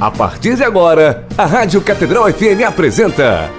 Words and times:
A 0.00 0.12
partir 0.12 0.54
de 0.54 0.62
agora, 0.62 1.26
a 1.36 1.44
Rádio 1.44 1.80
Catedral 1.80 2.32
FM 2.32 2.62
apresenta 2.64 3.50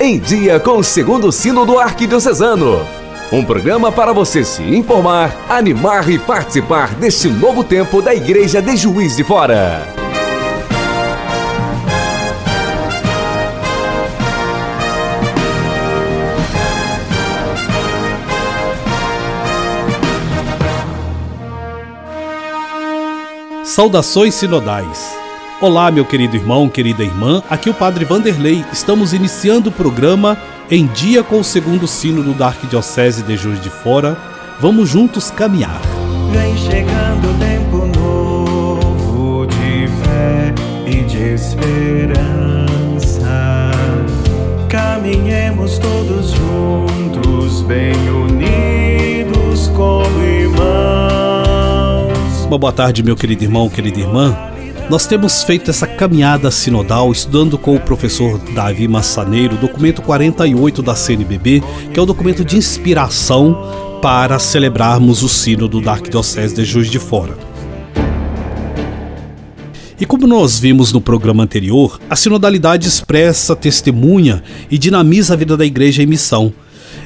Em 0.00 0.16
Dia 0.16 0.60
com 0.60 0.78
o 0.78 0.84
Segundo 0.84 1.32
Sino 1.32 1.66
do 1.66 1.76
Arquidiocesano. 1.76 2.86
Um 3.32 3.44
programa 3.44 3.90
para 3.90 4.12
você 4.12 4.44
se 4.44 4.62
informar, 4.62 5.36
animar 5.48 6.08
e 6.08 6.16
participar 6.16 6.94
deste 6.94 7.26
novo 7.26 7.64
tempo 7.64 8.00
da 8.00 8.14
Igreja 8.14 8.62
de 8.62 8.76
Juiz 8.76 9.16
de 9.16 9.24
Fora. 9.24 9.82
Saudações 23.64 24.34
sinodais. 24.34 25.17
Olá, 25.60 25.90
meu 25.90 26.04
querido 26.04 26.36
irmão, 26.36 26.68
querida 26.68 27.02
irmã. 27.02 27.42
Aqui 27.50 27.68
é 27.68 27.72
o 27.72 27.74
Padre 27.74 28.04
Vanderlei. 28.04 28.64
Estamos 28.72 29.12
iniciando 29.12 29.70
o 29.70 29.72
programa 29.72 30.38
Em 30.70 30.86
Dia 30.86 31.24
com 31.24 31.40
o 31.40 31.44
Segundo 31.44 31.84
Sínodo 31.88 32.32
da 32.32 32.46
Arquidiocese 32.46 33.24
de 33.24 33.36
Juiz 33.36 33.60
de 33.60 33.68
Fora. 33.68 34.16
Vamos 34.60 34.88
juntos 34.88 35.32
caminhar. 35.32 35.80
Vem 36.30 36.56
chegando 36.56 37.36
tempo 37.40 37.86
novo 37.98 39.46
de 39.46 39.88
fé 40.04 40.54
e 40.86 41.02
de 41.02 41.34
esperança. 41.34 42.60
Caminhemos 44.68 45.76
todos 45.78 46.30
juntos, 46.30 47.62
bem 47.62 47.96
unidos 48.10 49.66
como 49.74 50.08
uma 52.48 52.56
boa 52.56 52.72
tarde, 52.72 53.02
meu 53.02 53.14
querido 53.14 53.44
irmão, 53.44 53.68
querida 53.68 54.00
irmã. 54.00 54.34
Nós 54.90 55.06
temos 55.06 55.44
feito 55.44 55.70
essa 55.70 55.86
caminhada 55.86 56.50
sinodal 56.50 57.12
estudando 57.12 57.58
com 57.58 57.76
o 57.76 57.80
professor 57.80 58.38
Davi 58.54 58.88
Massaneiro 58.88 59.54
o 59.54 59.58
documento 59.58 60.00
48 60.00 60.80
da 60.80 60.94
CNBB, 60.94 61.62
que 61.92 62.00
é 62.00 62.02
o 62.02 62.06
documento 62.06 62.42
de 62.42 62.56
inspiração 62.56 63.98
para 64.00 64.38
celebrarmos 64.38 65.22
o 65.22 65.28
sínodo 65.28 65.78
da 65.82 65.92
Arquidiocese 65.92 66.54
de 66.54 66.64
Juiz 66.64 66.90
de 66.90 66.98
Fora. 66.98 67.36
E 70.00 70.06
como 70.06 70.26
nós 70.26 70.58
vimos 70.58 70.90
no 70.90 71.02
programa 71.02 71.42
anterior, 71.42 72.00
a 72.08 72.16
sinodalidade 72.16 72.88
expressa, 72.88 73.54
testemunha 73.54 74.42
e 74.70 74.78
dinamiza 74.78 75.34
a 75.34 75.36
vida 75.36 75.54
da 75.54 75.66
igreja 75.66 76.02
em 76.02 76.06
missão. 76.06 76.50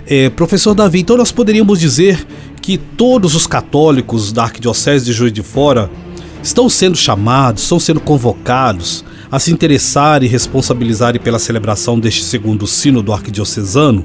É, 0.06 0.30
professor 0.30 0.72
Davi, 0.72 1.00
então 1.00 1.16
nós 1.16 1.32
poderíamos 1.32 1.80
dizer 1.80 2.24
que 2.60 2.78
todos 2.78 3.34
os 3.34 3.44
católicos 3.44 4.30
da 4.30 4.44
Arquidiocese 4.44 5.04
de 5.04 5.12
Juiz 5.12 5.32
de 5.32 5.42
Fora 5.42 5.90
estão 6.42 6.68
sendo 6.68 6.96
chamados, 6.96 7.62
estão 7.62 7.78
sendo 7.78 8.00
convocados 8.00 9.04
a 9.30 9.38
se 9.38 9.52
interessar 9.52 10.22
e 10.22 10.26
responsabilizarem 10.26 11.20
pela 11.20 11.38
celebração 11.38 11.98
deste 11.98 12.24
segundo 12.24 12.66
sínodo 12.66 13.12
arquidiocesano? 13.12 14.04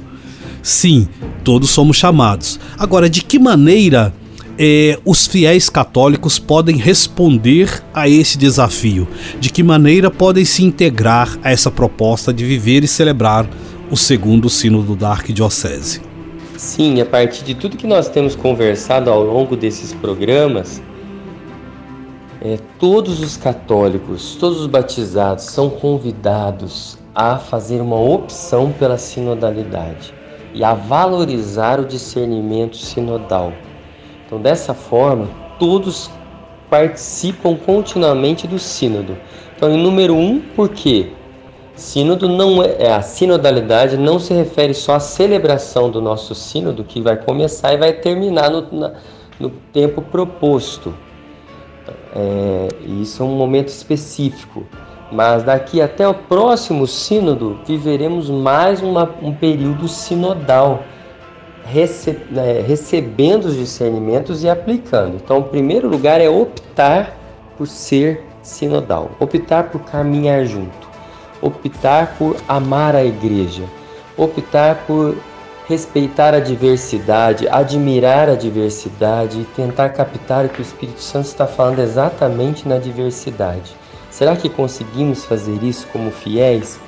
Sim, 0.61 1.07
todos 1.43 1.69
somos 1.69 1.97
chamados. 1.97 2.59
Agora, 2.77 3.09
de 3.09 3.21
que 3.21 3.39
maneira 3.39 4.13
eh, 4.57 4.97
os 5.05 5.27
fiéis 5.27 5.69
católicos 5.69 6.39
podem 6.39 6.77
responder 6.77 7.83
a 7.93 8.07
esse 8.07 8.37
desafio? 8.37 9.07
De 9.39 9.49
que 9.49 9.63
maneira 9.63 10.09
podem 10.09 10.45
se 10.45 10.63
integrar 10.63 11.37
a 11.43 11.51
essa 11.51 11.69
proposta 11.69 12.33
de 12.33 12.45
viver 12.45 12.83
e 12.83 12.87
celebrar 12.87 13.47
o 13.89 13.97
segundo 13.97 14.49
sínodo 14.49 14.95
da 14.95 15.09
arquidiocese? 15.09 16.01
Sim, 16.57 16.99
a 17.01 17.05
partir 17.05 17.43
de 17.43 17.53
tudo 17.53 17.77
que 17.77 17.85
nós 17.85 18.09
temos 18.09 18.35
conversado 18.35 19.11
ao 19.11 19.23
longo 19.23 19.55
desses 19.55 19.93
programas, 19.93 20.81
é, 22.41 22.57
todos 22.79 23.21
os 23.21 23.35
católicos, 23.35 24.35
todos 24.35 24.61
os 24.61 24.67
batizados 24.67 25.45
são 25.45 25.69
convidados 25.69 26.97
a 27.13 27.37
fazer 27.37 27.81
uma 27.81 27.99
opção 27.99 28.71
pela 28.71 28.97
sinodalidade 28.97 30.13
e 30.53 30.63
a 30.63 30.73
valorizar 30.73 31.79
o 31.79 31.85
discernimento 31.85 32.77
sinodal. 32.77 33.53
Então, 34.25 34.39
dessa 34.39 34.73
forma, 34.73 35.27
todos 35.57 36.11
participam 36.69 37.55
continuamente 37.55 38.45
do 38.45 38.59
sínodo. 38.59 39.17
Então, 39.55 39.71
em 39.71 39.81
número 39.81 40.15
um, 40.15 40.39
por 40.39 40.69
quê? 40.69 41.13
Sínodo 41.75 42.27
não 42.27 42.63
é, 42.63 42.75
é, 42.79 42.93
a 42.93 43.01
sinodalidade 43.01 43.97
não 43.97 44.19
se 44.19 44.33
refere 44.33 44.73
só 44.73 44.95
à 44.95 44.99
celebração 44.99 45.89
do 45.89 46.01
nosso 46.01 46.33
sínodo 46.35 46.83
que 46.83 47.01
vai 47.01 47.17
começar 47.17 47.73
e 47.73 47.77
vai 47.77 47.93
terminar 47.93 48.49
no, 48.49 48.67
na, 48.71 48.93
no 49.39 49.49
tempo 49.71 50.01
proposto. 50.01 50.93
É, 52.17 52.67
isso 53.01 53.21
é 53.21 53.25
um 53.25 53.35
momento 53.37 53.67
específico. 53.67 54.63
Mas 55.11 55.43
daqui 55.43 55.81
até 55.81 56.07
o 56.07 56.13
próximo 56.13 56.85
sínodo 56.87 57.59
viveremos 57.65 58.29
mais 58.29 58.81
uma, 58.81 59.09
um 59.21 59.31
período 59.31 59.87
sinodal, 59.87 60.83
rece, 61.63 62.17
é, 62.35 62.63
recebendo 62.67 63.45
os 63.45 63.55
discernimentos 63.55 64.43
e 64.43 64.49
aplicando. 64.49 65.15
Então, 65.15 65.37
o 65.37 65.43
primeiro 65.43 65.87
lugar 65.87 66.19
é 66.19 66.27
optar 66.27 67.15
por 67.57 67.67
ser 67.67 68.25
sinodal, 68.41 69.11
optar 69.19 69.69
por 69.69 69.81
caminhar 69.81 70.45
junto 70.45 70.87
optar 71.41 72.15
por 72.17 72.35
amar 72.47 72.95
a 72.95 73.03
igreja, 73.03 73.63
optar 74.15 74.85
por 74.87 75.15
respeitar 75.67 76.33
a 76.33 76.39
diversidade, 76.39 77.47
admirar 77.49 78.29
a 78.29 78.35
diversidade 78.35 79.41
e 79.41 79.43
tentar 79.43 79.89
captar 79.89 80.45
o 80.45 80.49
que 80.49 80.61
o 80.61 80.63
Espírito 80.63 81.01
Santo 81.01 81.25
está 81.25 81.45
falando 81.45 81.79
exatamente 81.79 82.67
na 82.67 82.77
diversidade. 82.77 83.75
Será 84.09 84.35
que 84.35 84.47
conseguimos 84.47 85.25
fazer 85.25 85.61
isso 85.61 85.85
como 85.91 86.09
fiéis? 86.09 86.79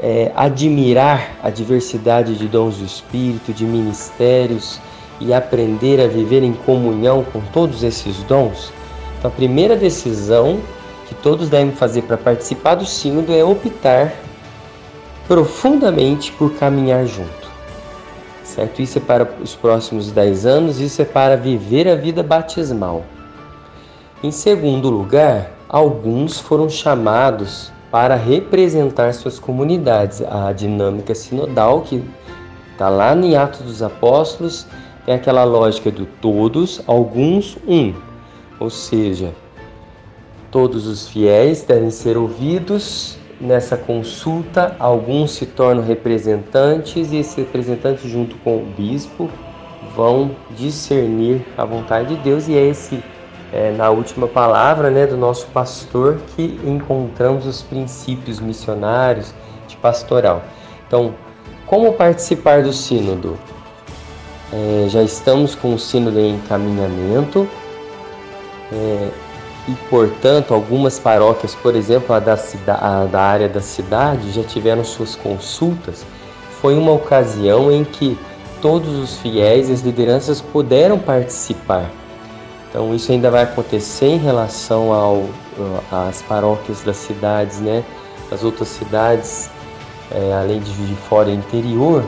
É, 0.00 0.32
admirar 0.34 1.36
a 1.42 1.48
diversidade 1.48 2.36
de 2.36 2.48
dons 2.48 2.78
do 2.78 2.84
Espírito, 2.84 3.52
de 3.52 3.64
ministérios 3.64 4.80
e 5.20 5.32
aprender 5.32 6.00
a 6.00 6.08
viver 6.08 6.42
em 6.42 6.52
comunhão 6.52 7.24
com 7.32 7.40
todos 7.52 7.84
esses 7.84 8.16
dons? 8.24 8.72
Então, 9.16 9.30
a 9.30 9.34
primeira 9.34 9.76
decisão 9.76 10.60
que 11.06 11.14
todos 11.14 11.48
devem 11.48 11.70
fazer 11.70 12.02
para 12.02 12.16
participar 12.16 12.74
do 12.74 12.84
sínodo 12.84 13.32
é 13.32 13.44
optar 13.44 14.12
profundamente 15.28 16.32
por 16.32 16.52
caminhar 16.54 17.06
junto. 17.06 17.43
Certo? 18.54 18.80
Isso 18.80 18.98
é 18.98 19.00
para 19.00 19.28
os 19.42 19.54
próximos 19.54 20.12
10 20.12 20.46
anos, 20.46 20.80
isso 20.80 21.02
é 21.02 21.04
para 21.04 21.36
viver 21.36 21.88
a 21.88 21.96
vida 21.96 22.22
batismal. 22.22 23.04
Em 24.22 24.30
segundo 24.30 24.88
lugar, 24.88 25.50
alguns 25.68 26.38
foram 26.38 26.68
chamados 26.68 27.72
para 27.90 28.14
representar 28.14 29.12
suas 29.12 29.38
comunidades. 29.38 30.22
A 30.22 30.52
dinâmica 30.52 31.14
sinodal, 31.14 31.80
que 31.80 32.04
está 32.72 32.88
lá 32.88 33.14
em 33.14 33.36
Atos 33.36 33.62
dos 33.62 33.82
Apóstolos, 33.82 34.66
é 35.06 35.14
aquela 35.14 35.44
lógica 35.44 35.90
do 35.90 36.06
todos, 36.06 36.80
alguns, 36.86 37.58
um. 37.66 37.92
Ou 38.60 38.70
seja, 38.70 39.32
Todos 40.54 40.86
os 40.86 41.08
fiéis 41.08 41.64
devem 41.64 41.90
ser 41.90 42.16
ouvidos 42.16 43.18
nessa 43.44 43.76
consulta. 43.76 44.74
Alguns 44.78 45.32
se 45.32 45.46
tornam 45.46 45.84
representantes 45.84 47.12
e 47.12 47.18
esses 47.18 47.34
representantes, 47.34 48.10
junto 48.10 48.34
com 48.36 48.56
o 48.56 48.66
bispo, 48.76 49.30
vão 49.94 50.30
discernir 50.50 51.46
a 51.56 51.64
vontade 51.64 52.16
de 52.16 52.22
Deus. 52.22 52.48
E 52.48 52.56
é 52.56 52.66
esse, 52.66 53.02
é, 53.52 53.70
na 53.72 53.90
última 53.90 54.26
palavra 54.26 54.90
né, 54.90 55.06
do 55.06 55.16
nosso 55.16 55.46
pastor, 55.48 56.18
que 56.34 56.58
encontramos 56.64 57.46
os 57.46 57.62
princípios 57.62 58.40
missionários 58.40 59.34
de 59.68 59.76
pastoral. 59.76 60.42
Então, 60.86 61.14
como 61.66 61.92
participar 61.92 62.62
do 62.62 62.72
sínodo? 62.72 63.38
É, 64.52 64.88
já 64.88 65.02
estamos 65.02 65.54
com 65.54 65.74
o 65.74 65.78
sínodo 65.78 66.18
em 66.20 66.36
encaminhamento. 66.36 67.48
É, 68.72 69.08
e, 69.66 69.72
portanto, 69.88 70.52
algumas 70.52 70.98
paróquias, 70.98 71.54
por 71.54 71.74
exemplo, 71.74 72.14
a 72.14 72.18
da, 72.18 72.34
a 72.80 73.06
da 73.06 73.20
área 73.20 73.48
da 73.48 73.60
cidade, 73.60 74.30
já 74.30 74.42
tiveram 74.42 74.84
suas 74.84 75.16
consultas. 75.16 76.04
Foi 76.60 76.76
uma 76.76 76.92
ocasião 76.92 77.72
em 77.72 77.84
que 77.84 78.18
todos 78.60 78.94
os 78.98 79.18
fiéis 79.18 79.68
e 79.68 79.72
as 79.72 79.80
lideranças 79.80 80.40
puderam 80.40 80.98
participar. 80.98 81.90
Então, 82.68 82.94
isso 82.94 83.12
ainda 83.12 83.30
vai 83.30 83.44
acontecer 83.44 84.06
em 84.06 84.18
relação 84.18 84.92
ao, 84.92 85.24
às 85.90 86.20
paróquias 86.22 86.82
das 86.82 86.96
cidades, 86.96 87.60
né? 87.60 87.84
As 88.30 88.42
outras 88.42 88.68
cidades, 88.68 89.48
é, 90.10 90.32
além 90.32 90.60
de 90.60 90.72
de 90.72 90.94
Fora 90.96 91.30
interior, 91.30 92.04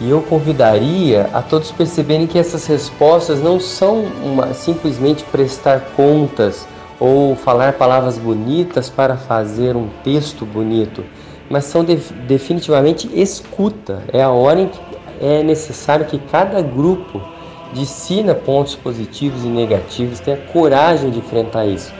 e 0.00 0.10
eu 0.10 0.20
convidaria 0.22 1.30
a 1.32 1.40
todos 1.40 1.70
perceberem 1.72 2.26
que 2.26 2.38
essas 2.38 2.66
respostas 2.66 3.40
não 3.40 3.58
são 3.58 4.04
uma, 4.22 4.52
simplesmente 4.52 5.24
prestar 5.24 5.80
contas 5.96 6.68
ou 7.00 7.34
falar 7.34 7.74
palavras 7.74 8.18
bonitas 8.18 8.90
para 8.90 9.16
fazer 9.16 9.76
um 9.76 9.88
texto 10.04 10.44
bonito, 10.44 11.04
mas 11.48 11.64
são 11.64 11.84
de, 11.84 11.96
definitivamente 12.26 13.08
escuta. 13.14 14.02
É 14.12 14.22
a 14.22 14.30
hora 14.30 14.60
em 14.60 14.68
que 14.68 14.80
é 15.20 15.42
necessário 15.42 16.06
que 16.06 16.18
cada 16.18 16.60
grupo 16.60 17.20
ensina 17.74 18.34
pontos 18.34 18.74
positivos 18.74 19.44
e 19.44 19.48
negativos, 19.48 20.20
tenha 20.20 20.36
coragem 20.36 21.10
de 21.10 21.18
enfrentar 21.18 21.66
isso. 21.66 21.92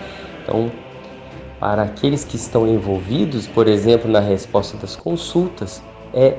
Então, 0.42 0.70
para 1.58 1.82
aqueles 1.82 2.24
que 2.24 2.36
estão 2.36 2.66
envolvidos, 2.66 3.46
por 3.46 3.66
exemplo, 3.66 4.10
na 4.10 4.20
resposta 4.20 4.76
das 4.76 4.94
consultas, 4.94 5.82
é 6.12 6.36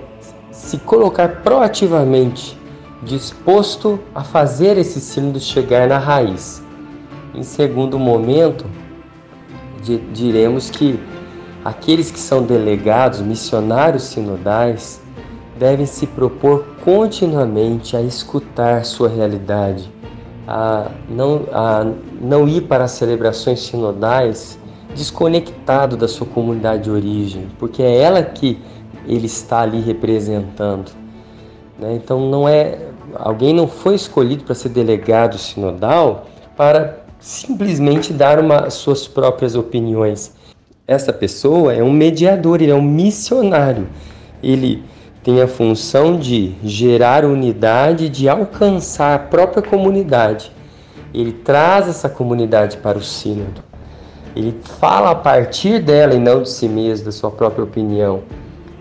se 0.58 0.78
colocar 0.80 1.44
proativamente 1.44 2.58
disposto 3.04 4.00
a 4.14 4.24
fazer 4.24 4.78
esse 4.78 5.00
sínodo 5.00 5.40
chegar 5.40 5.88
na 5.88 6.00
raiz. 6.00 6.64
Em 7.34 7.44
segundo 7.44 8.00
momento, 8.00 8.66
diremos 10.12 10.70
que 10.70 11.00
aqueles 11.64 12.10
que 12.10 12.20
são 12.20 12.42
delegados, 12.42 13.22
missionários 13.22 14.04
sinodais, 14.04 15.00
devem 15.58 15.86
se 15.86 16.08
propor 16.08 16.66
continuamente 16.84 17.96
a 17.96 18.02
escutar 18.02 18.84
sua 18.84 19.10
realidade, 19.10 19.92
a 20.48 20.90
não, 21.08 21.44
a 21.52 21.86
não 22.20 22.48
ir 22.48 22.62
para 22.62 22.86
as 22.86 22.92
celebrações 22.92 23.60
sinodais 23.62 24.60
desconectado 24.96 25.96
da 25.96 26.08
sua 26.08 26.26
comunidade 26.26 26.84
de 26.86 26.92
origem, 26.92 27.48
porque 27.60 27.84
é 27.84 28.02
ela 28.02 28.24
que 28.24 28.60
ele 29.08 29.26
está 29.26 29.62
ali 29.62 29.80
representando. 29.80 30.92
Né? 31.80 31.96
Então 31.96 32.30
não 32.30 32.48
é 32.48 32.88
alguém 33.16 33.54
não 33.54 33.68
foi 33.68 33.96
escolhido 33.96 34.44
para 34.44 34.54
ser 34.54 34.70
delegado 34.70 35.38
sinodal 35.38 36.28
para 36.56 37.00
simplesmente 37.20 38.14
dar 38.14 38.40
uma, 38.40 38.70
suas 38.70 39.08
próprias 39.08 39.56
opiniões. 39.56 40.36
Essa 40.88 41.12
pessoa 41.12 41.74
é 41.74 41.84
um 41.84 41.92
mediador, 41.92 42.62
ele 42.62 42.72
é 42.72 42.76
um 42.76 42.82
missionário. 42.82 43.88
Ele 44.42 44.84
tem 45.24 45.42
a 45.42 45.48
função 45.48 46.18
de 46.18 46.56
gerar 46.64 47.26
unidade, 47.26 48.08
de 48.08 48.30
alcançar 48.30 49.16
a 49.16 49.20
própria 49.20 49.62
comunidade. 49.62 50.52
Ele 51.14 51.32
traz 51.32 51.88
essa 51.88 52.08
comunidade 52.08 52.78
para 52.78 52.98
o 52.98 53.04
sínodo. 53.04 53.62
Ele 54.36 54.56
fala 54.80 55.12
a 55.12 55.16
partir 55.16 55.80
dela 55.80 56.14
e 56.14 56.20
não 56.20 56.44
de 56.44 56.50
si 56.50 56.70
mesmo, 56.70 57.06
da 57.06 57.12
sua 57.12 57.32
própria 57.32 57.64
opinião. 57.64 58.22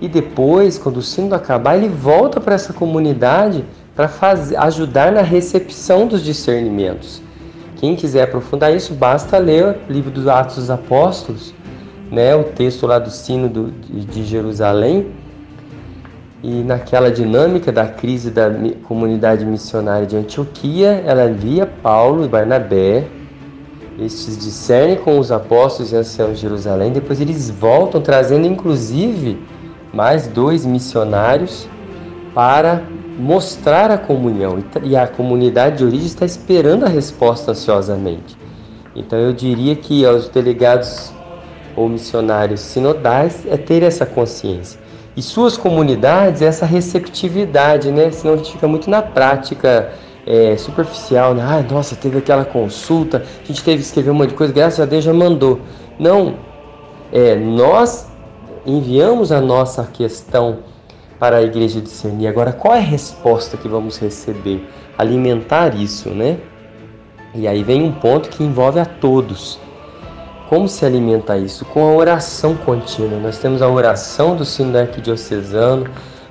E 0.01 0.09
depois, 0.09 0.79
quando 0.79 0.99
o 0.99 1.03
sínodo 1.03 1.35
acabar, 1.35 1.77
ele 1.77 1.89
volta 1.89 2.41
para 2.41 2.55
essa 2.55 2.73
comunidade 2.73 3.65
para 3.95 4.11
ajudar 4.59 5.11
na 5.11 5.23
recepção 5.23 6.07
dos 6.07 6.23
discernimentos. 6.23 7.23
Quem 7.77 7.97
quiser 7.97 8.25
aprofundar 8.25 8.75
isso, 8.75 8.95
basta 8.95 9.39
ler 9.39 9.79
o 9.89 9.93
livro 9.93 10.11
dos 10.11 10.27
Atos 10.27 10.57
dos 10.57 10.71
Apóstolos, 10.71 11.55
né, 12.11 12.35
o 12.35 12.45
texto 12.45 12.87
lá 12.87 12.99
do 12.99 13.11
Sínodo 13.11 13.73
de 13.89 14.25
Jerusalém, 14.25 15.09
e 16.43 16.63
naquela 16.63 17.11
dinâmica 17.11 17.73
da 17.73 17.87
crise 17.87 18.31
da 18.31 18.51
comunidade 18.85 19.45
missionária 19.45 20.07
de 20.07 20.17
Antioquia, 20.17 21.03
ela 21.05 21.29
envia 21.29 21.67
Paulo 21.67 22.25
e 22.25 22.29
Barnabé, 22.29 23.05
estes 23.99 24.37
discernem 24.37 24.97
com 24.97 25.19
os 25.19 25.33
apóstolos 25.33 25.91
e 25.93 25.97
anciãos 25.97 26.37
de 26.37 26.43
Jerusalém, 26.43 26.93
depois 26.93 27.21
eles 27.21 27.51
voltam 27.51 28.01
trazendo 28.01 28.47
inclusive 28.47 29.39
mais 29.97 30.27
dois 30.27 30.67
missionários 30.67 31.67
para 32.35 32.83
mostrar 33.19 33.91
a 33.91 33.97
comunhão 33.97 34.63
e 34.83 34.95
a 34.95 35.09
comunidade 35.09 35.79
de 35.79 35.85
origem 35.85 36.07
está 36.07 36.27
esperando 36.27 36.85
a 36.85 36.89
resposta 36.89 37.53
ansiosamente. 37.53 38.37
Então 38.95 39.19
eu 39.19 39.33
diria 39.33 39.75
que 39.75 40.05
aos 40.05 40.29
delegados 40.29 41.13
ou 41.75 41.89
missionários 41.89 42.61
sinodais 42.61 43.47
é 43.47 43.57
ter 43.57 43.83
essa 43.83 44.05
consciência 44.05 44.79
e 45.17 45.23
suas 45.23 45.57
comunidades 45.57 46.43
essa 46.43 46.67
receptividade, 46.67 47.91
né? 47.91 48.11
Senão 48.11 48.35
a 48.35 48.37
gente 48.37 48.53
fica 48.53 48.69
muito 48.69 48.91
na 48.91 49.01
prática 49.01 49.93
é, 50.27 50.57
superficial, 50.59 51.35
né? 51.35 51.43
Ah, 51.43 51.65
nossa, 51.73 51.97
teve 51.97 52.19
aquela 52.19 52.45
consulta, 52.45 53.25
a 53.43 53.47
gente 53.47 53.65
teve 53.65 53.79
que 53.79 53.85
escrever 53.85 54.11
um 54.11 54.15
monte 54.15 54.31
de 54.31 54.35
coisa, 54.35 54.53
graças 54.53 54.79
a 54.79 54.85
Deus 54.85 55.03
já 55.03 55.15
mandou. 55.15 55.61
Não, 55.99 56.35
é, 57.11 57.35
nós 57.35 58.07
enviamos 58.67 59.31
a 59.31 59.41
nossa 59.41 59.85
questão 59.85 60.59
para 61.19 61.37
a 61.37 61.43
igreja 61.43 61.81
discernir. 61.81 62.27
Agora, 62.27 62.53
qual 62.53 62.75
é 62.75 62.79
a 62.79 62.83
resposta 62.83 63.57
que 63.57 63.69
vamos 63.69 63.99
receber? 63.99 64.69
Alimentar 64.99 65.75
isso, 65.75 66.11
né? 66.11 66.39
E 67.35 67.47
aí 67.47 67.63
vem 67.63 67.83
um 67.83 67.93
ponto 67.93 68.29
que 68.29 68.43
envolve 68.43 68.81
a 68.81 68.85
todos. 68.85 69.59
Como 70.49 70.69
se 70.69 70.85
alimenta 70.85 71.37
isso? 71.37 71.65
Com 71.67 71.87
a 71.87 71.93
oração 71.93 72.55
contínua. 72.57 73.19
Nós 73.19 73.39
temos 73.39 73.63
a 73.63 73.69
oração 73.69 74.37
do 74.37 74.45
sino 74.45 74.77
arquidiocesano, 74.79 75.87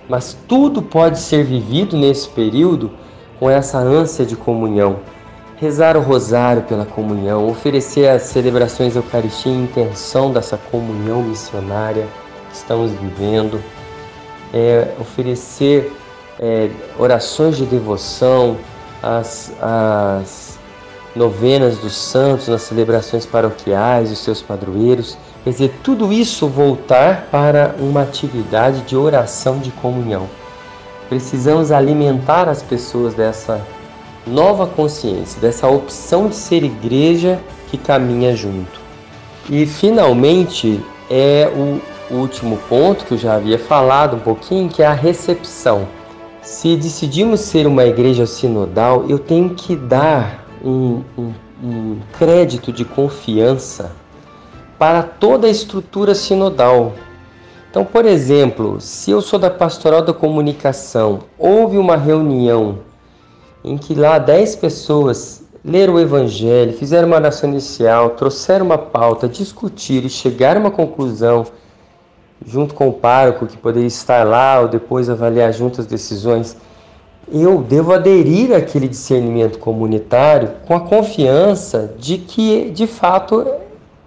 mas 0.09 0.37
tudo 0.47 0.81
pode 0.81 1.19
ser 1.19 1.43
vivido 1.43 1.95
nesse 1.95 2.29
período 2.29 2.91
com 3.39 3.49
essa 3.49 3.77
ânsia 3.77 4.25
de 4.25 4.35
comunhão. 4.35 4.97
Rezar 5.57 5.95
o 5.95 6.01
rosário 6.01 6.63
pela 6.63 6.85
comunhão, 6.85 7.47
oferecer 7.47 8.09
as 8.09 8.23
celebrações 8.23 8.95
Eucaristia 8.95 9.51
em 9.51 9.63
intenção 9.63 10.31
dessa 10.31 10.57
comunhão 10.57 11.23
missionária 11.23 12.07
estamos 12.57 12.92
vivendo, 12.92 13.62
é, 14.54 14.94
oferecer 15.00 15.92
é, 16.40 16.69
orações 16.98 17.57
de 17.57 17.66
devoção, 17.66 18.57
as, 19.02 19.54
as 19.62 20.60
novenas 21.16 21.78
dos 21.78 21.96
santos, 21.96 22.48
nas 22.48 22.62
celebrações 22.63 23.25
paroquiais, 23.25 24.12
os 24.12 24.19
seus 24.19 24.42
padroeiros. 24.42 25.18
Quer 25.44 25.50
dizer, 25.52 25.75
tudo 25.84 26.12
isso 26.12 26.48
voltar 26.48 27.28
para 27.31 27.75
uma 27.80 28.02
atividade 28.02 28.81
de 28.81 28.96
oração 28.96 29.60
de 29.60 29.72
comunhão. 29.72 30.28
Precisamos 31.07 31.72
alimentar 31.72 32.50
as 32.50 32.63
pessoas 32.63 33.13
dessa 33.13 33.62
nova 34.25 34.66
consciência, 34.66 35.40
dessa 35.40 35.68
opção 35.68 36.28
de 36.28 36.36
ser 36.36 36.63
igreja 36.63 37.40
que 37.69 37.78
caminha 37.78 38.36
junto. 38.36 38.80
E 39.50 39.68
finalmente 39.68 40.84
é 41.10 41.48
o 41.56 41.80
último 42.12 42.57
ponto 42.69 43.06
que 43.06 43.13
eu 43.13 43.18
já 43.18 43.36
havia 43.36 43.57
falado 43.57 44.16
um 44.18 44.19
pouquinho, 44.19 44.69
que 44.69 44.84
é 44.84 44.86
a 44.86 44.94
recepção. 44.94 45.88
Se 46.42 46.75
decidimos 46.75 47.40
ser 47.40 47.66
uma 47.66 47.86
igreja 47.86 48.25
sinodal, 48.25 49.06
eu 49.10 49.18
tenho 49.18 49.56
que 49.56 49.75
dar 49.75 50.46
um, 50.63 51.02
um, 51.18 51.34
um 51.63 52.00
crédito 52.18 52.72
de 52.72 52.86
confiança 52.86 53.92
para 54.78 55.02
toda 55.02 55.48
a 55.48 55.50
estrutura 55.50 56.13
sinodal. 56.13 56.94
Então, 57.69 57.84
por 57.84 58.06
exemplo, 58.06 58.80
se 58.80 59.12
eu 59.12 59.22
sou 59.22 59.40
da 59.40 59.50
pastoral 59.50 60.02
da 60.02 60.13
comunicação, 60.13 61.22
houve 61.38 61.78
uma 61.78 61.98
reunião 61.98 62.80
em 63.63 63.78
que 63.78 63.96
lá 63.96 64.19
10 64.19 64.56
pessoas 64.57 65.44
leram 65.63 65.96
o 65.96 66.00
evangelho, 66.00 66.78
fizeram 66.78 67.07
uma 67.07 67.18
oração 67.18 67.50
inicial, 67.50 68.12
trouxeram 68.12 68.68
uma 68.68 68.78
pauta, 68.78 69.28
discutiram 69.28 70.06
e 70.06 70.09
chegaram 70.12 70.62
a 70.62 70.66
uma 70.66 70.71
conclusão 70.71 71.47
junto 72.45 72.73
com 72.73 72.87
o 72.87 72.94
pároco 72.94 73.47
que 73.47 73.57
poderia 73.57 73.87
estar 73.87 74.23
lá 74.23 74.59
ou 74.59 74.68
depois 74.68 75.09
avaliar 75.09 75.52
juntas 75.52 75.80
as 75.80 75.85
decisões 75.85 76.56
eu 77.31 77.61
devo 77.64 77.92
aderir 77.92 78.54
àquele 78.54 78.87
discernimento 78.87 79.57
comunitário 79.57 80.52
com 80.68 80.75
a 80.75 80.80
confiança 80.80 81.94
de 81.97 82.18
que, 82.19 82.69
de 82.69 82.85
fato, 82.85 83.45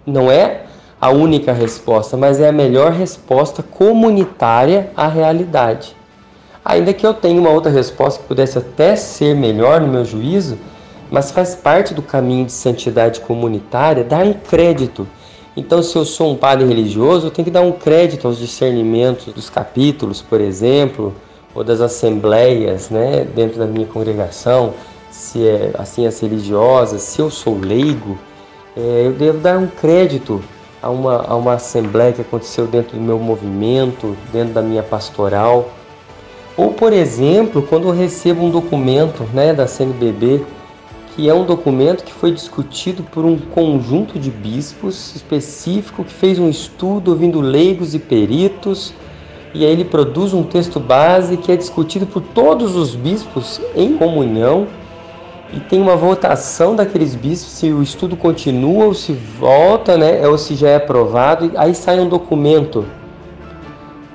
não 0.07 0.31
é 0.31 0.63
a 1.01 1.11
única 1.11 1.53
resposta, 1.53 2.17
mas 2.17 2.41
é 2.41 2.49
a 2.49 2.53
melhor 2.53 2.93
resposta 2.93 3.63
comunitária 3.63 4.91
à 4.97 5.09
realidade. 5.09 5.97
Ainda 6.65 6.93
que 6.93 7.07
eu 7.07 7.15
tenha 7.15 7.41
uma 7.41 7.51
outra 7.51 7.71
resposta 7.71 8.21
que 8.21 8.29
pudesse 8.29 8.59
até 8.59 8.95
ser 8.95 9.35
melhor 9.35 9.81
no 9.81 9.89
meu 9.89 10.05
juízo, 10.05 10.59
mas 11.11 11.31
faz 11.31 11.55
parte 11.55 11.95
do 11.95 12.03
caminho 12.03 12.45
de 12.45 12.53
santidade 12.53 13.21
comunitária 13.21 14.05
dar 14.05 14.25
um 14.25 14.33
crédito. 14.33 15.09
Então, 15.57 15.83
se 15.83 15.97
eu 15.97 16.05
sou 16.05 16.33
um 16.33 16.37
padre 16.37 16.67
religioso, 16.67 17.27
eu 17.27 17.31
tenho 17.31 17.45
que 17.45 17.51
dar 17.51 17.63
um 17.63 17.73
crédito 17.73 18.27
aos 18.29 18.39
discernimentos 18.39 19.33
dos 19.33 19.51
capítulos, 19.51 20.23
por 20.23 20.41
exemplo, 20.41 21.15
ou 21.55 21.65
das 21.65 21.81
assembleias 21.81 22.91
né, 22.91 23.27
dentro 23.35 23.59
da 23.59 23.67
minha 23.67 23.87
congregação, 23.87 24.75
se 25.11 25.47
é 25.47 25.73
assim 25.75 26.07
as 26.07 26.21
religiosas, 26.21 27.03
se 27.03 27.21
eu 27.21 27.31
sou 27.31 27.59
leigo, 27.59 28.19
é, 28.77 29.07
eu 29.07 29.13
devo 29.13 29.39
dar 29.39 29.59
um 29.59 29.67
crédito 29.67 30.43
a 30.81 30.91
uma, 30.91 31.25
a 31.27 31.35
uma 31.35 31.55
assembleia 31.55 32.13
que 32.13 32.21
aconteceu 32.21 32.67
dentro 32.67 32.97
do 32.97 33.03
meu 33.03 33.19
movimento, 33.19 34.17
dentro 34.33 34.55
da 34.55 34.63
minha 34.63 34.83
pastoral. 34.83 35.71
Ou, 36.57 36.73
por 36.73 36.93
exemplo, 36.93 37.63
quando 37.63 37.89
eu 37.89 37.93
recebo 37.93 38.45
um 38.45 38.51
documento 38.51 39.25
né, 39.33 39.53
da 39.53 39.67
CNBB, 39.67 40.45
que 41.19 41.29
é 41.29 41.35
um 41.35 41.45
documento 41.45 42.05
que 42.05 42.13
foi 42.13 42.31
discutido 42.31 43.03
por 43.03 43.25
um 43.25 43.37
conjunto 43.37 44.21
de 44.21 44.31
bispos 44.31 45.17
específico 45.17 46.05
que 46.05 46.13
fez 46.13 46.39
um 46.39 46.49
estudo 46.49 47.11
ouvindo 47.11 47.41
leigos 47.41 47.93
e 47.93 47.99
peritos 47.99 48.95
e 49.53 49.65
aí 49.65 49.73
ele 49.73 49.85
produz 49.85 50.33
um 50.33 50.45
texto 50.45 50.79
base 50.79 51.37
que 51.37 51.51
é 51.51 51.57
discutido 51.57 52.07
por 52.07 52.23
todos 52.23 52.77
os 52.77 52.95
bispos 52.95 53.61
em 53.75 53.99
comunhão 53.99 54.69
e 55.53 55.59
tem 55.59 55.83
uma 55.83 55.97
votação 55.97 56.77
daqueles 56.77 57.17
bispos 57.17 57.51
se 57.51 57.73
o 57.73 57.83
estudo 57.83 58.17
continua 58.17 58.85
ou 58.85 58.95
se 58.95 59.13
volta, 59.13 59.99
né, 59.99 60.25
ou 60.25 60.39
se 60.39 60.55
já 60.55 60.69
é 60.69 60.77
aprovado, 60.77 61.47
e 61.47 61.57
aí 61.57 61.75
sai 61.75 61.99
um 61.99 62.09
documento. 62.09 62.87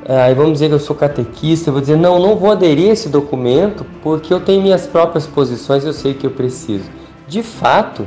Aí 0.08 0.34
vamos 0.34 0.54
dizer 0.54 0.68
que 0.68 0.76
eu 0.76 0.80
sou 0.80 0.96
catequista, 0.96 1.70
eu 1.70 1.74
vou 1.74 1.82
dizer, 1.82 1.98
não, 1.98 2.20
não 2.20 2.36
vou 2.36 2.52
aderir 2.52 2.90
a 2.90 2.94
esse 2.94 3.08
documento 3.10 3.86
porque 4.02 4.34
eu 4.34 4.40
tenho 4.40 4.62
minhas 4.62 4.86
próprias 4.86 5.26
posições, 5.26 5.86
eu 5.86 5.94
sei 5.94 6.14
que 6.14 6.26
eu 6.26 6.32
preciso. 6.32 6.90
De 7.28 7.42
fato, 7.42 8.06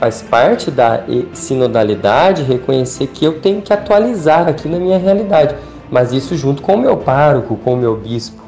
Faz 0.00 0.22
parte 0.22 0.70
da 0.70 1.04
sinodalidade 1.34 2.42
reconhecer 2.42 3.06
que 3.08 3.22
eu 3.22 3.38
tenho 3.38 3.60
que 3.60 3.70
atualizar 3.70 4.48
aqui 4.48 4.66
na 4.66 4.78
minha 4.78 4.96
realidade, 4.96 5.54
mas 5.90 6.10
isso 6.10 6.34
junto 6.34 6.62
com 6.62 6.72
o 6.72 6.78
meu 6.78 6.96
pároco, 6.96 7.54
com 7.56 7.74
o 7.74 7.76
meu 7.76 7.94
bispo, 7.98 8.42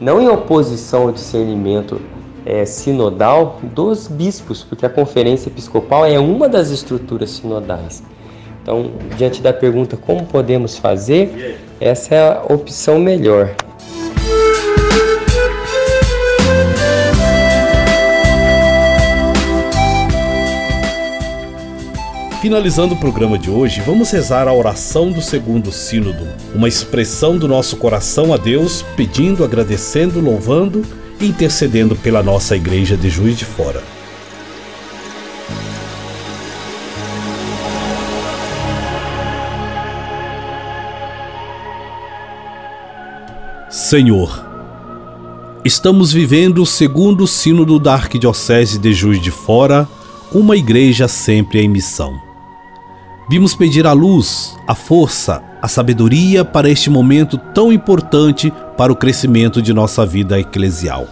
não 0.00 0.20
em 0.20 0.26
oposição 0.28 1.02
ao 1.02 1.12
discernimento 1.12 2.00
é, 2.44 2.64
sinodal 2.64 3.60
dos 3.62 4.08
bispos, 4.08 4.64
porque 4.64 4.84
a 4.84 4.90
conferência 4.90 5.48
episcopal 5.48 6.04
é 6.04 6.18
uma 6.18 6.48
das 6.48 6.70
estruturas 6.70 7.30
sinodais. 7.30 8.02
Então, 8.70 8.92
diante 9.18 9.42
da 9.42 9.52
pergunta 9.52 9.96
como 9.96 10.24
podemos 10.24 10.78
fazer, 10.78 11.58
essa 11.80 12.14
é 12.14 12.20
a 12.20 12.42
opção 12.48 13.00
melhor. 13.00 13.52
Finalizando 22.40 22.94
o 22.94 22.96
programa 22.96 23.36
de 23.36 23.50
hoje, 23.50 23.80
vamos 23.80 24.12
rezar 24.12 24.46
a 24.46 24.54
oração 24.54 25.10
do 25.10 25.20
segundo 25.20 25.72
sínodo, 25.72 26.28
uma 26.54 26.68
expressão 26.68 27.36
do 27.36 27.48
nosso 27.48 27.76
coração 27.76 28.32
a 28.32 28.36
Deus, 28.36 28.82
pedindo, 28.96 29.42
agradecendo, 29.42 30.20
louvando 30.20 30.84
e 31.20 31.26
intercedendo 31.26 31.96
pela 31.96 32.22
nossa 32.22 32.54
igreja 32.54 32.96
de 32.96 33.10
Juiz 33.10 33.36
de 33.36 33.44
Fora. 33.44 33.82
Senhor, 43.90 44.46
estamos 45.64 46.12
vivendo 46.12 46.62
o 46.62 46.66
segundo 46.66 47.26
sínodo 47.26 47.76
da 47.76 47.94
Arquidiocese 47.94 48.78
de 48.78 48.92
Juiz 48.92 49.20
de 49.20 49.32
Fora, 49.32 49.88
uma 50.30 50.56
igreja 50.56 51.08
sempre 51.08 51.60
em 51.60 51.66
missão. 51.66 52.14
Vimos 53.28 53.56
pedir 53.56 53.88
a 53.88 53.92
luz, 53.92 54.56
a 54.64 54.76
força, 54.76 55.42
a 55.60 55.66
sabedoria 55.66 56.44
para 56.44 56.70
este 56.70 56.88
momento 56.88 57.36
tão 57.36 57.72
importante 57.72 58.52
para 58.76 58.92
o 58.92 58.96
crescimento 58.96 59.60
de 59.60 59.74
nossa 59.74 60.06
vida 60.06 60.38
eclesial. 60.38 61.08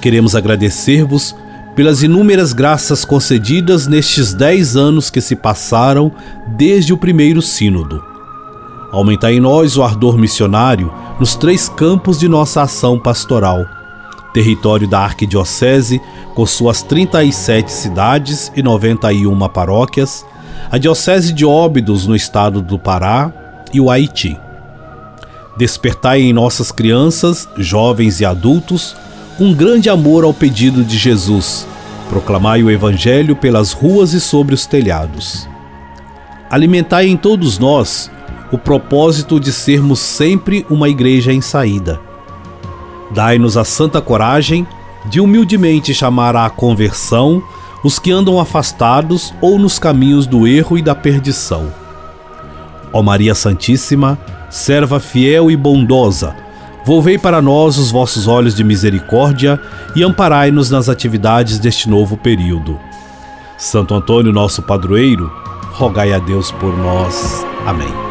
Queremos 0.00 0.34
agradecer-vos 0.34 1.36
pelas 1.76 2.02
inúmeras 2.02 2.54
graças 2.54 3.04
concedidas 3.04 3.86
nestes 3.86 4.32
dez 4.32 4.74
anos 4.74 5.10
que 5.10 5.20
se 5.20 5.36
passaram 5.36 6.10
desde 6.56 6.94
o 6.94 6.96
primeiro 6.96 7.42
Sínodo. 7.42 8.02
Aumentai 8.90 9.34
em 9.34 9.40
nós 9.40 9.76
o 9.76 9.82
ardor 9.82 10.16
missionário 10.16 10.90
nos 11.18 11.34
três 11.34 11.68
campos 11.68 12.18
de 12.18 12.28
nossa 12.28 12.62
ação 12.62 12.98
pastoral: 12.98 13.66
território 14.32 14.88
da 14.88 15.00
Arquidiocese, 15.00 16.00
com 16.34 16.46
suas 16.46 16.82
37 16.82 17.70
cidades 17.70 18.52
e 18.54 18.62
91 18.62 19.48
paróquias 19.48 20.24
a 20.70 20.76
Diocese 20.76 21.32
de 21.32 21.46
Óbidos 21.46 22.06
no 22.06 22.14
estado 22.14 22.60
do 22.60 22.78
Pará 22.78 23.32
e 23.72 23.80
o 23.80 23.90
Haiti. 23.90 24.38
Despertai 25.56 26.20
em 26.22 26.32
nossas 26.32 26.70
crianças, 26.70 27.48
jovens 27.56 28.20
e 28.20 28.24
adultos 28.24 28.94
um 29.40 29.54
grande 29.54 29.88
amor 29.88 30.24
ao 30.24 30.34
pedido 30.34 30.82
de 30.82 30.98
Jesus. 30.98 31.66
Proclamai 32.08 32.62
o 32.62 32.70
Evangelho 32.70 33.36
pelas 33.36 33.72
ruas 33.72 34.12
e 34.12 34.20
sobre 34.20 34.54
os 34.54 34.66
telhados. 34.66 35.48
Alimentai 36.50 37.06
em 37.06 37.16
todos 37.16 37.58
nós 37.58 38.10
o 38.50 38.58
propósito 38.58 39.38
de 39.38 39.52
sermos 39.52 39.98
sempre 39.98 40.66
uma 40.70 40.88
igreja 40.88 41.32
em 41.32 41.40
saída. 41.40 42.00
Dai-nos 43.10 43.56
a 43.56 43.64
santa 43.64 44.00
coragem 44.00 44.66
de 45.06 45.20
humildemente 45.20 45.94
chamar 45.94 46.36
à 46.36 46.48
conversão 46.50 47.42
os 47.82 47.98
que 47.98 48.10
andam 48.10 48.40
afastados 48.40 49.32
ou 49.40 49.58
nos 49.58 49.78
caminhos 49.78 50.26
do 50.26 50.46
erro 50.46 50.76
e 50.76 50.82
da 50.82 50.94
perdição. 50.94 51.72
Ó 52.92 53.02
Maria 53.02 53.34
Santíssima, 53.34 54.18
serva 54.50 54.98
fiel 54.98 55.50
e 55.50 55.56
bondosa, 55.56 56.34
volvei 56.84 57.18
para 57.18 57.40
nós 57.40 57.78
os 57.78 57.90
vossos 57.90 58.26
olhos 58.26 58.54
de 58.54 58.64
misericórdia 58.64 59.60
e 59.94 60.02
amparai-nos 60.02 60.70
nas 60.70 60.88
atividades 60.88 61.58
deste 61.58 61.88
novo 61.88 62.16
período. 62.16 62.78
Santo 63.56 63.94
Antônio, 63.94 64.32
nosso 64.32 64.62
padroeiro, 64.62 65.30
rogai 65.72 66.12
a 66.12 66.18
Deus 66.18 66.50
por 66.52 66.76
nós. 66.76 67.44
Amém. 67.66 68.07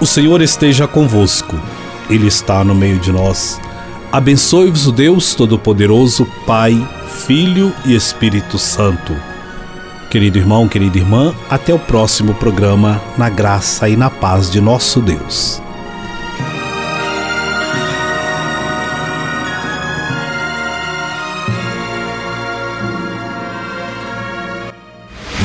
O 0.00 0.06
Senhor 0.06 0.42
esteja 0.42 0.88
convosco, 0.88 1.56
Ele 2.10 2.26
está 2.26 2.64
no 2.64 2.74
meio 2.74 2.98
de 2.98 3.12
nós. 3.12 3.60
Abençoe-vos 4.10 4.88
o 4.88 4.92
Deus 4.92 5.34
Todo-Poderoso, 5.34 6.26
Pai, 6.44 6.76
Filho 7.26 7.72
e 7.86 7.94
Espírito 7.94 8.58
Santo. 8.58 9.16
Querido 10.10 10.38
irmão, 10.38 10.68
querida 10.68 10.98
irmã, 10.98 11.34
até 11.48 11.72
o 11.72 11.78
próximo 11.78 12.34
programa, 12.34 13.00
na 13.16 13.28
graça 13.28 13.88
e 13.88 13.96
na 13.96 14.10
paz 14.10 14.50
de 14.50 14.60
nosso 14.60 15.00
Deus. 15.00 15.63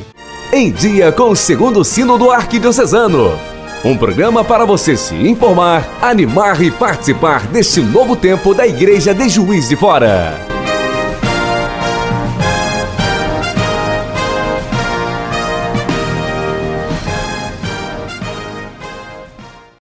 Em 0.50 0.72
dia 0.72 1.12
com 1.12 1.28
o 1.28 1.36
segundo 1.36 1.84
sino 1.84 2.16
do 2.16 2.30
Arquidiocesano. 2.30 3.38
Um 3.84 3.98
programa 3.98 4.42
para 4.42 4.64
você 4.64 4.96
se 4.96 5.14
informar, 5.14 5.86
animar 6.00 6.62
e 6.62 6.70
participar 6.70 7.46
deste 7.48 7.82
novo 7.82 8.16
tempo 8.16 8.54
da 8.54 8.66
Igreja 8.66 9.12
de 9.12 9.28
Juiz 9.28 9.68
de 9.68 9.76
Fora. 9.76 10.51